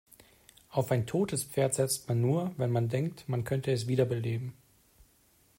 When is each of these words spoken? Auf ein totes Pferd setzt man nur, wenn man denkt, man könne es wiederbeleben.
Auf 0.71 0.89
ein 0.91 1.05
totes 1.05 1.43
Pferd 1.43 1.75
setzt 1.75 2.07
man 2.07 2.21
nur, 2.21 2.55
wenn 2.57 2.71
man 2.71 2.89
denkt, 2.89 3.29
man 3.29 3.43
könne 3.43 3.67
es 3.67 3.87
wiederbeleben. 3.87 4.53